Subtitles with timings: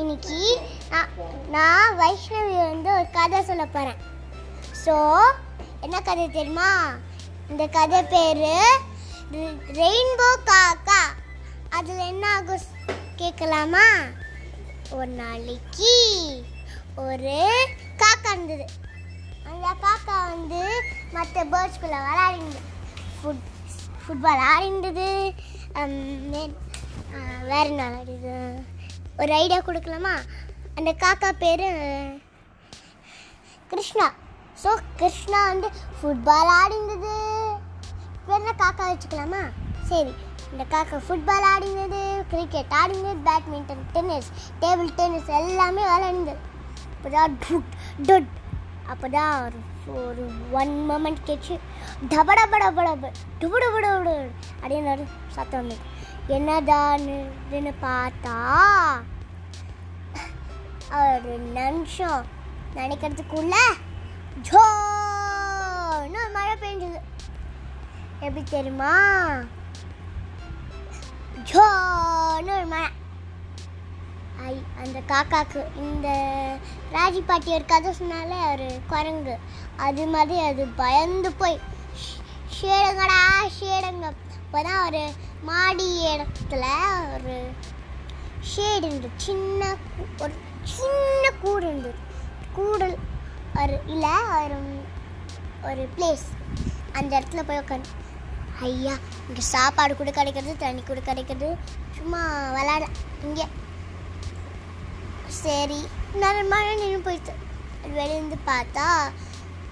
[0.00, 0.38] இன்னைக்கு
[0.90, 1.10] நான்-
[1.48, 4.00] நான் வைஷ்ணவி வந்து ஒரு கதை சொல்ல போகிறேன்
[4.84, 4.94] ஸோ
[5.80, 6.68] என்ன கதை தெரியுமா?
[7.48, 8.42] இந்த கதை பேர்
[9.74, 11.00] ரெயின்போ காக்கா.
[11.70, 12.64] அதில் என்ன ஆகும்
[13.16, 13.84] கேட்கலாமா
[14.90, 15.92] ஒரு நாளைக்கு
[16.96, 17.34] ஒரு
[17.98, 18.66] காக்கா இருந்தது.
[19.44, 20.60] அந்த காக்கா வந்து
[21.12, 22.62] மற்ற பேர்ட்ஸ்குள்ளே விளாடிந்தது
[23.16, 23.46] ஃபுட்
[24.02, 25.08] ஃபுட்பால் ஆடிந்தது
[27.42, 28.36] வேறு என்ன விளாடிது
[29.20, 30.14] ஒரு ஐடியா கொடுக்கலாமா?
[30.78, 31.64] அந்த காக்கா பேர்
[33.70, 34.06] கிருஷ்ணா.
[34.62, 34.70] ஸோ
[35.00, 37.12] கிருஷ்ணா வந்து ஃபுட்பால் ஆடிந்தது.
[38.28, 39.42] வேணா காக்கா வச்சுக்கலாமா?
[39.90, 40.12] சரி
[40.52, 44.30] இந்த காக்கா ஃபுட்பால் ஆடினது கிரிக்கெட் ஆடினது பேட்மிண்டன் டென்னிஸ்
[44.62, 46.40] டேபிள் டென்னிஸ் எல்லாமே விளையாடுந்தது.
[46.94, 47.72] அப்போதான் டுட்
[48.08, 48.30] டுட்.
[48.92, 49.58] அப்போதான் ஒரு
[50.08, 50.24] ஒரு
[50.60, 51.54] ஒன் மொமெண்ட் கேச்சு
[52.12, 53.64] டப டப டப டுபட
[54.62, 55.04] அப்படின்னு ஒரு
[55.36, 55.82] சத்தம் வந்தது.
[56.34, 57.14] என்னதான்னு
[57.84, 58.34] பார்த்தா
[60.98, 62.26] ஒரு நிமிஷம்.
[62.74, 63.54] நினைக்கிறதுக்குள்ள
[64.48, 67.00] ஜோன்னு மழை பெஞ்சது.
[68.20, 68.92] எப்படி தெரியுமா?
[71.50, 72.88] ஜோன்னு ஒரு மழை.
[74.46, 76.08] ஐ அந்த காக்காக்கு இந்த
[76.92, 79.36] ராஜி பாட்டி ஒரு கதை சொன்னாலே ஒரு குரங்கு.
[79.76, 81.60] அது மாதிரி அது பயந்து போய்
[82.56, 83.20] ஷேடுங்கடா
[83.60, 84.08] ஷேடுங்க.
[84.52, 85.00] அப்போதான் ஒரு
[85.42, 86.64] மாடி இடத்துல
[87.14, 87.34] ஒரு
[88.50, 89.60] ஷேடு இருந்தது சின்ன
[90.22, 90.32] ஒரு
[90.72, 91.98] சின்ன கூடு இருந்தது
[92.54, 92.96] கூடல்
[93.62, 94.58] ஒரு இல்லை ஒரு
[95.62, 96.24] ஒரு பிளேஸ்
[96.92, 97.92] அந்த இடத்துல போய் உட்காந்து
[98.62, 98.94] ஐயா
[99.28, 101.50] இங்கே சாப்பாடு கூட கிடைக்கிறது தண்ணி கூட கிடைக்கிறது.
[101.98, 102.22] சும்மா
[102.56, 102.84] விளாட
[103.22, 103.46] இங்கே.
[105.42, 105.80] சரி
[106.14, 107.34] நான் மழை நின்று போயிடுச்சு
[107.96, 108.86] வெளியிருந்து பார்த்தா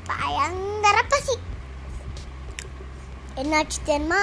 [0.06, 1.36] பயங்கர பசி.
[3.38, 4.22] என்னாச்சு தெரியுமா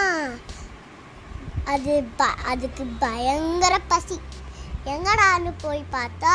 [1.66, 4.19] அது ப அதுக்கு பயங்கர பசி.
[4.85, 6.33] எங்கடான்னு போய் பார்த்தா?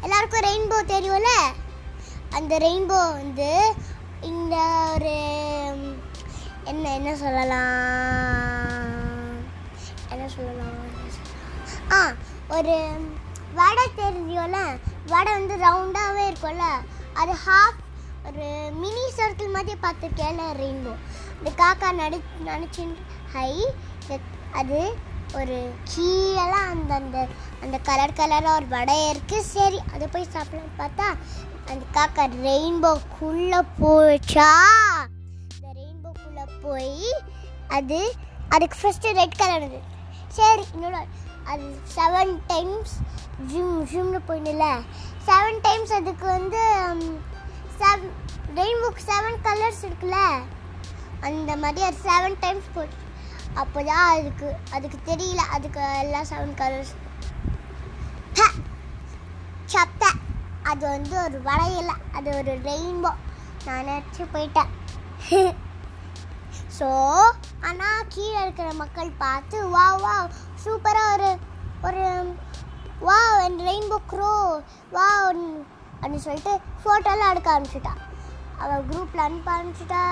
[0.00, 1.30] எல்லாருக்கும் ரெயின்போ தெரியும்ல?
[2.30, 3.74] அந்த ரெயின்போ வந்து
[4.20, 4.56] இந்த
[4.94, 5.14] ஒரு
[6.64, 7.64] என்ன என்ன சொல்லலாம்?
[10.10, 10.80] என்ன சொல்லலாம்?
[11.92, 12.00] ஆ
[12.48, 12.76] ஒரு
[13.54, 14.60] வடை தெரியும்ல?
[15.06, 16.66] வடை வந்து ரவுண்டாகவே இருக்கும்ல?
[17.14, 17.80] அது ஹாஃப்
[18.24, 20.92] ஒரு மினி சர்க்கிள் மாதிரி பார்த்துருக்கேன்ல ரெயின்போ
[21.36, 22.84] இந்த காக்கா நடி நினச்சி
[23.34, 23.50] ஹை
[24.54, 24.80] அது
[25.34, 25.56] ஒரு
[25.90, 27.18] கீழெல்லாம் அந்த அந்த
[27.62, 31.06] அந்த கலர் கலராக ஒரு வடை இருக்குது சரி அதை போய் சாப்பிடலாம் பார்த்தா
[31.68, 34.48] அந்த காக்கா ரெயின்போக்குள்ளே போச்சா?
[35.50, 37.10] இந்த ரெயின்போக்குள்ளே போய்
[37.70, 38.00] அது
[38.50, 39.82] அதுக்கு ஃபஸ்ட்டு ரெட் கலர் இருந்தது
[40.30, 41.00] சரி இன்னொரு
[41.46, 41.64] அது
[41.94, 42.94] செவன் டைம்ஸ்
[43.48, 44.66] ஜிம் ஜிம்னு போயிடல
[45.26, 46.62] செவன் டைம்ஸ் அதுக்கு வந்து
[47.80, 48.12] செவன்
[48.58, 50.18] ரெயின்போக்கு செவன் கலர்ஸ் இருக்குல்ல?
[51.28, 53.02] அந்த மாதிரி அது செவன் டைம்ஸ் போட்டு
[53.62, 55.42] அப்போ தான் அதுக்கு அதுக்கு தெரியல.
[55.56, 56.94] அதுக்கு எல்லாம் செவன் கலர்ஸ்
[59.74, 60.02] சப்ப
[60.70, 61.92] அது வந்து ஒரு வளையல.
[62.16, 63.12] அது ஒரு ரெயின்போ
[63.66, 64.72] நான் நினச்சி போயிட்டேன்.
[66.78, 66.88] ஸோ
[67.68, 70.14] ஆனால் கீழே இருக்கிற மக்கள் பார்த்து வா வா
[70.64, 71.30] சூப்பராக ஒரு
[71.86, 72.04] ஒரு
[73.06, 73.18] வா
[73.68, 74.32] ரெயின்போ க்ரோ
[74.96, 75.06] வா
[76.04, 77.92] அப்படின்னு சொல்லிட்டு ஃபோட்டோலாம் எடுக்க ஆரம்பிச்சிட்டா.
[78.62, 80.02] அவள் குரூப்பில் அனுப்ப ஆரம்பிச்சிட்டா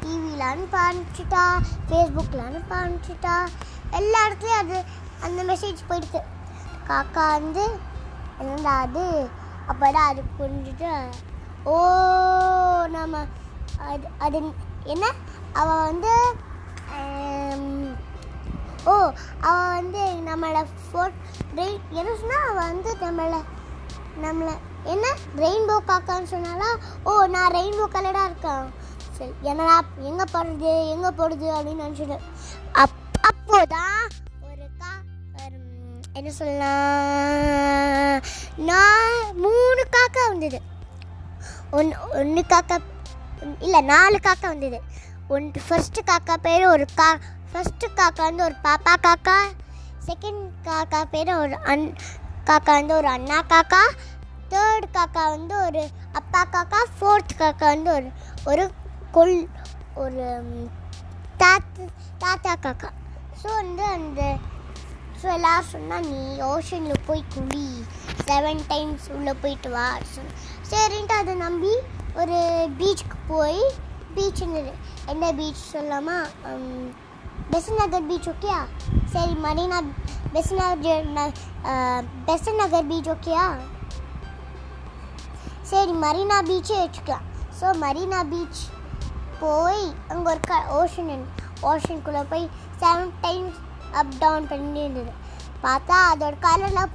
[0.00, 1.44] டிவியில் அனுப்ப ஆரம்பிச்சிட்டா
[1.88, 3.34] ஃபேஸ்புக்கில் அனுப்ப ஆரம்பிச்சிட்டா.
[3.98, 4.76] எல்லா இடத்துலையும் அது
[5.26, 6.20] அந்த மெசேஜ் போயிடுது.
[6.88, 7.64] காக்கா வந்து
[8.42, 9.06] என்னடா அது?
[9.70, 10.92] அப்போதான் அது புரிஞ்சுட்டு
[11.72, 11.76] ஓ
[12.96, 13.24] நம்ம
[13.90, 14.38] அது அது
[14.94, 15.06] என்ன?
[15.60, 16.12] அவள் வந்து
[18.92, 18.94] ஓ
[19.48, 21.02] அவள் வந்து நம்மளை ஃபோ
[22.00, 23.40] என்ன சொன்னால் அவள் வந்து நம்மளை
[24.24, 24.54] நம்மளை
[24.92, 25.06] என்ன?
[25.42, 26.68] ரெயின்போ காக்கான்னு சொன்னாலா
[27.08, 28.66] ஓ நான் ரெயின்போ கலராக இருக்கேன்.
[29.16, 29.76] சரி என்னடா
[30.08, 32.18] எங்கே போடுறது எங்கே போடுது அப்படின்னு நினச்சிட்டு.
[32.82, 32.96] அப்
[33.28, 34.02] அப்போதான்
[34.48, 34.90] ஒரு கா
[35.42, 35.58] ஒரு,
[36.18, 38.20] என்ன சொல்லலாம்?
[38.70, 40.60] நான் மூணு காக்கா வந்தது.
[41.78, 41.90] ஒன்
[42.20, 42.78] ஒன்று காக்கா
[43.66, 44.80] இல்லை நாலு காக்கா வந்தது.
[45.36, 47.08] ஒன் ஃபர்ஸ்ட் காக்கா பேர் ஒரு கா
[47.52, 49.36] ஃபர்ஸ்ட் காக்கா வந்து ஒரு பாப்பா காக்கா.
[50.08, 51.86] செகண்ட் காக்கா பேர் ஒரு அன்
[52.48, 53.82] காக்கா வந்து ஒரு அண்ணா காக்கா
[54.48, 58.08] தேர்ட் காக்கா வந்து ஒரு அப்பா காக்கா ஃபோர்த் காக்கா வந்து ஒரு
[58.46, 58.64] ஒரு
[59.12, 59.36] கொல்
[59.96, 60.26] ஒரு
[61.42, 61.84] தாத்து
[62.18, 62.90] தாத்தா காக்கா
[63.40, 64.20] ஸோ வந்து அந்த
[65.20, 67.64] ஸோ எல்லாம் சொன்னால் நீ ஓஷனில் போய் குடி.
[68.26, 69.86] செவன் டைம்ஸ் உள்ளே போயிட்டு வா.
[70.12, 70.34] சொன்ன
[70.70, 71.72] சரின்ட்டு அதை நம்பி
[72.20, 72.38] ஒரு
[72.78, 73.62] பீச்சுக்கு போய்
[74.14, 74.42] பீச்
[75.12, 76.18] என்ன பீச் சொல்லாமா?
[77.52, 78.60] பெசன் நகர் பீச் ஓகேயா
[79.14, 79.78] சரி மரீனா
[80.34, 81.08] பெசன் நகர்
[82.28, 83.44] பெசன் நகர் பீச் ஓகேயா
[85.70, 87.24] சரி மரீனா பீச்சே வச்சுக்கலாம்.
[87.58, 88.60] ஸோ மரீனா பீச்
[89.40, 89.82] போய்
[90.12, 91.10] அங்கே ஒரு க ஓஷன்
[91.70, 92.46] ஓஷனுக்குள்ளே போய்
[92.82, 93.58] செவன் டைம்ஸ்
[94.00, 95.12] அப் டவுன் பண்ணி இருந்தது.
[95.64, 96.94] பார்த்தா அதோட கலர்லாம்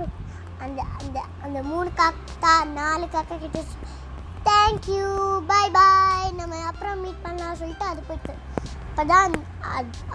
[0.64, 3.62] அந்த அந்த அந்த மூணு காக்கா நாலு காக்கா கிட்ட
[4.48, 5.06] தேங்க்யூ
[5.52, 8.34] பை பாய் நம்ம அப்புறம் மீட் பண்ணலாம் சொல்லிட்டு அது போயிட்டு
[8.96, 9.36] அப்போதான்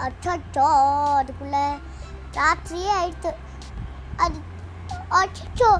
[0.04, 0.64] அச்சோ
[1.20, 1.62] அதுக்குள்ளே
[2.36, 3.30] ராத்திரியே ஆயிடுத்து.
[4.24, 4.38] அது
[5.20, 5.70] அச்சோ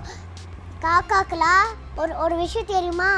[0.84, 1.68] காக்காக்கெல்லாம்
[2.00, 3.10] ஒரு ஒரு விஷயம் தெரியுமா?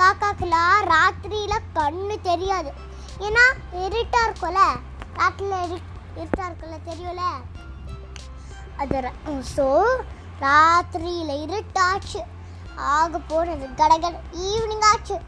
[0.00, 2.72] காக்காக்கெல்லாம் ராத்திரியில் கண்ணு தெரியாது.
[3.26, 3.44] ஏன்னா
[3.84, 4.64] இருட்டாக இருக்கும்ல?
[5.20, 5.78] ராத்திரியில் இரு
[6.16, 7.24] இருட்டாக இருக்கும்ல தெரியும்ல?
[8.82, 9.12] அது
[9.56, 9.66] ஸோ
[10.46, 12.22] ராத்திரியில் இருட்டாச்சு.
[12.94, 14.16] ஆக போனது கடகட
[14.48, 15.18] ஈவினிங் ஆச்சு.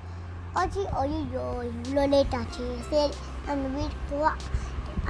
[0.61, 2.67] ஆச்சு ஐயோ இவ்வளோ லேட் ஆச்சு.
[2.91, 3.15] சரி.
[3.51, 4.33] அந்த வீட்டுக்கு போவா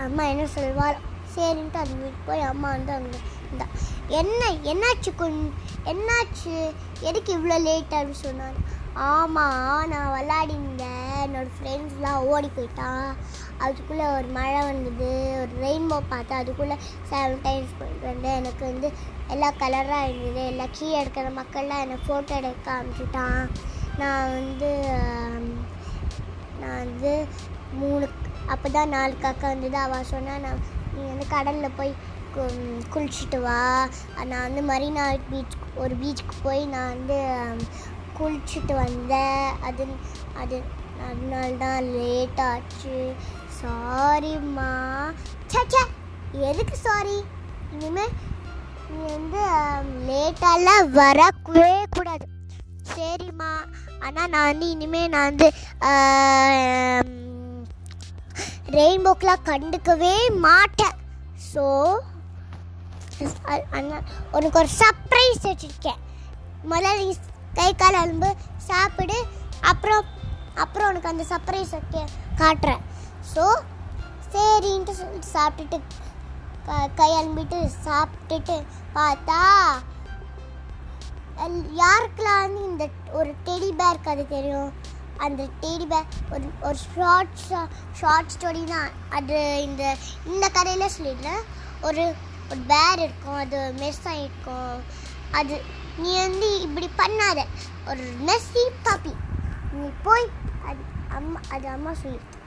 [0.05, 1.01] அம்மா என்ன சொல்வாள்
[1.35, 3.67] சரின்ட்டு அந்த வீட்டுக்கு போய் அம்மா வந்து அங்கே இருந்தா.
[4.21, 4.41] என்ன
[4.73, 5.39] என்னாச்சு கொஞ்
[5.85, 6.55] என்னாச்சு?
[7.01, 8.61] எதுக்கு இவ்வளோ லேட் அப்படின்னு சொன்னாங்க.
[9.09, 13.07] ஆமாம் நான் விளாடிந்தேன் என்னோடய ஃப்ரெண்ட்ஸ்லாம் ஓடி போயிட்டான்
[13.59, 15.09] அதுக்குள்ளே ஒரு மழை வந்தது.
[15.43, 16.77] ஒரு ரெயின்போ பார்த்தேன் அதுக்குள்ளே
[17.11, 18.89] செவன் டைம்ஸ் போயிட்டு எனக்கு வந்து
[19.29, 20.47] எல்லா கலராக இருந்தது.
[20.47, 23.43] எல்லா கீழே இருக்கிற மக்கள்லாம் என்னை ஃபோட்டோ எடுக்க காமிச்சிட்டான்.
[23.99, 25.51] நான் வந்து ஆம்,
[26.61, 27.13] நான் வந்து
[27.73, 28.07] மூணு
[28.47, 29.77] அப்போ தான் நாலு காக்கா வந்தது.
[29.77, 30.63] அவள் சொன்னால் நான்
[30.95, 31.93] நீ வந்து கடலில் போய்
[32.35, 32.49] கு-
[32.95, 33.59] குளிச்சுட்டு வா.
[34.25, 37.19] நான் வந்து மரீனா பீச் ஒரு பீச்சுக்கு போய் நான் வந்து
[38.19, 39.49] குளிச்சுட்டு வந்தேன்.
[39.61, 39.85] அது
[40.35, 40.57] அது
[41.09, 42.97] அதனால தான் லேட் ஆச்சு.
[43.59, 44.71] சாரிம்மா
[45.47, 45.83] சச்சா
[46.43, 47.17] எதுக்கு சாரி
[47.73, 48.15] இனிமேல்
[48.91, 49.43] நீ வந்து
[50.09, 52.27] லேட்டாலாம் வரவே கூடாது.
[52.95, 53.53] சரிம்மா.
[54.01, 55.49] ஆனால் நான் வந்து இனிமேல் நான் வந்து
[58.77, 60.15] ரெயின்போக்கெலாம் கண்டுக்கவே
[60.47, 60.97] மாட்டேன்.
[61.53, 61.65] ஸோ
[64.37, 66.01] உனக்கு ஒரு சர்ப்ரைஸ் வச்சுருக்கேன்.
[66.71, 67.09] முதல்ல நீ
[67.55, 68.31] கை கால் அலும்பு
[68.69, 69.19] சாப்பிடு
[69.63, 70.05] அப்புறம்
[70.55, 72.83] அப்புறம் உனக்கு அந்த சர்ப்ரைஸ் வைக்க காட்டுறேன்.
[73.35, 73.45] ஸோ
[74.33, 75.79] சரின்ட்டு சொல்லிட்டு சாப்பிட்டுட்டு
[76.67, 78.57] க- கை அலும்பிட்டு சாப்பிட்டுட்டு
[78.95, 79.41] பார்த்தா
[81.81, 84.71] யாருக்கெல்லாம் வந்து இந்த ஒரு டெடி பேர் கதை தெரியும்?
[85.27, 87.37] அந்த டேடி பேர் ஒரு ஒரு ஷார்ட்
[88.01, 88.91] ஷார்ட் ஸ்டோரி தான்.
[89.17, 89.83] அது இந்த
[90.33, 91.33] இந்த கதையில் சொல்லிடல
[91.89, 92.05] ஒரு
[92.51, 94.79] ஒரு பேர் இருக்கும் அது மிஸ் ஆகிருக்கும்
[95.41, 95.55] அது
[96.03, 97.41] நீ வந்து இப்படி பண்ணாத.
[97.91, 99.13] ஒரு மெஸ்ஸி பாப்பி
[99.77, 100.27] நீ போய்
[100.69, 100.83] அது
[101.19, 102.39] அம்மா அது அம்மா சொல்லிட்டு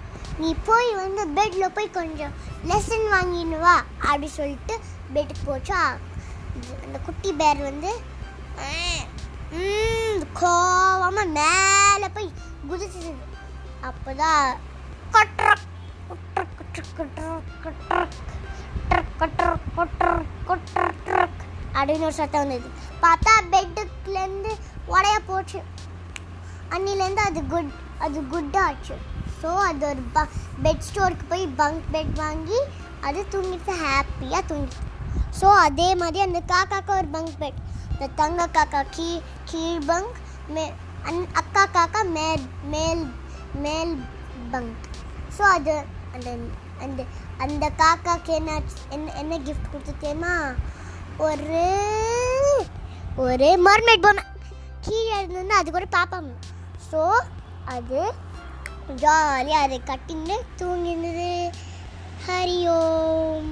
[0.41, 2.33] நீ போய் வந்து பெட்டில் போய் கொஞ்சம்
[2.69, 3.75] லெசன் வாங்கின்னு வா
[4.09, 4.75] அப்படி சொல்லிட்டு
[5.15, 5.79] பெட்டுக்கு போச்சா.
[6.85, 7.91] அந்த குட்டி பேர் வந்து
[10.39, 12.29] கோவமாக மேலே போய்
[12.69, 13.11] குதிச்சது.
[13.89, 14.45] அப்போதான்
[15.15, 15.65] கொட்ரக்
[16.09, 18.15] கொட்ரக் கொட்ரக் கொட்ரக்
[19.19, 21.41] கொட்ரக் கொட்ரக் கொட்ரக் கொட்ரக்
[21.77, 22.69] அப்படின்னு ஒரு சத்தம் வந்தது.
[23.03, 24.51] பார்த்தா பெட்டுக்குலேருந்து
[24.93, 25.59] உடைய போச்சு.
[26.75, 27.73] அன்னிலேருந்து அது குட்
[28.05, 28.95] அது குட் ஆச்சு.
[29.41, 30.19] ஸோ அது ஒரு ப
[30.63, 32.59] பெட் ஸ்டோருக்கு போய் பங்க் பெட் வாங்கி
[33.07, 34.83] அது தூங்கிட்டு ஹாப்பியாக தூங்கிட்டு
[35.39, 37.59] ஸோ அதே மாதிரி அந்த காக்காக்கு ஒரு பங்க் பெட்
[37.93, 39.09] இந்த தங்க காக்கா கீ
[39.51, 40.17] கீழ் பங்க்
[40.55, 40.65] மே
[41.33, 43.03] அக்கா காக்கா மேல் மேல்
[43.55, 43.93] மேல்
[44.51, 44.85] பங்க்.
[45.37, 45.73] ஸோ அது
[46.13, 46.29] அந்த
[46.79, 47.01] அந்த
[47.37, 50.13] அந்த காக்காக்கு என்ன என்ன என்ன கிஃப்ட் கொடுத்து
[51.17, 51.61] ஒரு
[53.17, 54.23] ஒரு மர்மேட் பொம்மை
[54.81, 56.31] கீழே இருந்ததுன்னா அது கூட பார்ப்பாங்க
[56.91, 57.01] ஸோ
[57.65, 58.01] அது
[58.95, 61.29] ஜாலியாக அதை கட்டின்னு தூங்கினது
[62.27, 63.47] ஹரி ஓம்.